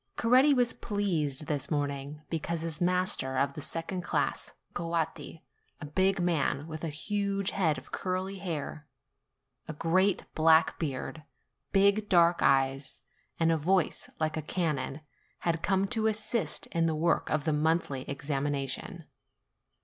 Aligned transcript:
Coretti 0.17 0.51
was 0.51 0.73
pleased 0.73 1.45
this 1.45 1.69
morning, 1.69 2.23
because 2.31 2.61
his 2.61 2.81
master 2.81 3.37
of 3.37 3.53
the 3.53 3.61
second 3.61 4.01
class, 4.01 4.55
Coatti, 4.73 5.43
a 5.79 5.85
big 5.85 6.19
man, 6.19 6.65
with 6.65 6.83
a 6.83 6.89
huge 6.89 7.51
head 7.51 7.77
of 7.77 7.91
curly 7.91 8.39
hair, 8.39 8.87
a 9.67 9.73
great 9.73 10.23
black 10.33 10.79
beard, 10.79 11.21
big 11.71 12.09
dark 12.09 12.39
eyes, 12.41 13.01
and 13.39 13.51
a 13.51 13.57
voice 13.57 14.09
like 14.19 14.35
a 14.35 14.41
cannon, 14.41 15.01
had 15.41 15.61
come 15.61 15.85
to 15.89 16.07
assist 16.07 16.65
in 16.71 16.87
the 16.87 16.95
work 16.95 17.29
of 17.29 17.45
the 17.45 17.53
monthly 17.53 18.01
examination. 18.09 19.03